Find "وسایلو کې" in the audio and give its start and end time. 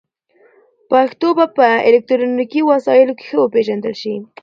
2.71-3.25